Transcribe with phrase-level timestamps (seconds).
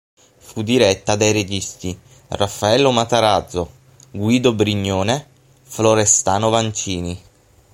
[0.37, 1.95] Fu diretta dai registi
[2.29, 3.69] Raffaello Matarazzo,
[4.09, 5.27] Guido Brignone,
[5.61, 7.21] Florestano Vancini.